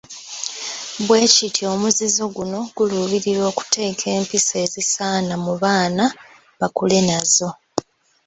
Bwe 1.05 1.19
kityo 1.33 1.65
omuzizo 1.73 2.23
guno 2.35 2.59
guluubirira 2.75 3.47
kuteeka 3.57 4.05
mpisa 4.23 4.55
ezisaana 4.65 5.33
mu 5.45 5.53
baana 5.61 6.05
bakule 6.59 6.99
nazo. 7.07 7.49